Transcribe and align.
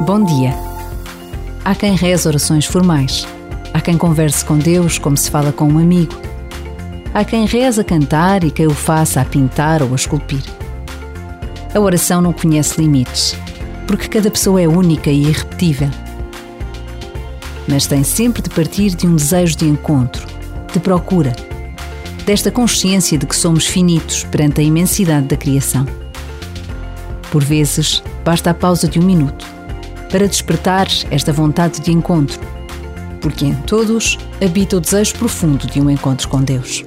Bom 0.00 0.24
dia. 0.24 0.52
Há 1.64 1.76
quem 1.76 1.94
reze 1.94 2.26
orações 2.26 2.66
formais. 2.66 3.24
Há 3.72 3.80
quem 3.80 3.96
converse 3.96 4.44
com 4.44 4.58
Deus 4.58 4.98
como 4.98 5.16
se 5.16 5.30
fala 5.30 5.52
com 5.52 5.68
um 5.68 5.78
amigo. 5.78 6.12
Há 7.14 7.24
quem 7.24 7.46
reze 7.46 7.80
a 7.80 7.84
cantar 7.84 8.42
e 8.42 8.50
quem 8.50 8.66
o 8.66 8.74
faça 8.74 9.20
a 9.20 9.24
pintar 9.24 9.80
ou 9.80 9.92
a 9.92 9.94
esculpir. 9.94 10.42
A 11.72 11.78
oração 11.78 12.20
não 12.20 12.32
conhece 12.32 12.80
limites, 12.80 13.36
porque 13.86 14.08
cada 14.08 14.28
pessoa 14.28 14.60
é 14.60 14.66
única 14.66 15.08
e 15.08 15.22
irrepetível. 15.28 15.90
Mas 17.68 17.86
tem 17.86 18.02
sempre 18.02 18.42
de 18.42 18.50
partir 18.50 18.96
de 18.96 19.06
um 19.06 19.14
desejo 19.14 19.56
de 19.56 19.68
encontro, 19.68 20.26
de 20.72 20.80
procura, 20.80 21.32
desta 22.26 22.50
consciência 22.50 23.16
de 23.16 23.26
que 23.26 23.36
somos 23.36 23.66
finitos 23.66 24.24
perante 24.24 24.60
a 24.60 24.64
imensidade 24.64 25.28
da 25.28 25.36
criação. 25.36 25.86
Por 27.30 27.44
vezes, 27.44 28.02
basta 28.24 28.50
a 28.50 28.54
pausa 28.54 28.88
de 28.88 28.98
um 28.98 29.04
minuto 29.04 29.51
para 30.12 30.28
despertar 30.28 30.86
esta 31.10 31.32
vontade 31.32 31.80
de 31.80 31.90
encontro, 31.90 32.38
porque 33.22 33.46
em 33.46 33.54
todos 33.54 34.18
habita 34.44 34.76
o 34.76 34.80
desejo 34.80 35.14
profundo 35.14 35.66
de 35.66 35.80
um 35.80 35.88
encontro 35.88 36.28
com 36.28 36.42
Deus. 36.42 36.84